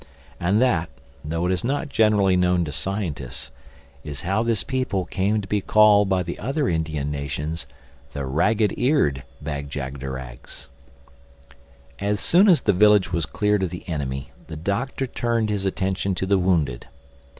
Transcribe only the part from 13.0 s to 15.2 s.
was cleared of the enemy the Doctor